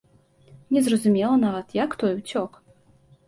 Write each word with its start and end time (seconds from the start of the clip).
Незразумела 0.77 1.35
нават, 1.45 1.67
як 1.83 1.91
той 2.05 2.17
уцёк. 2.21 2.51